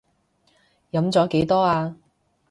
[0.93, 1.95] 飲咗幾多呀？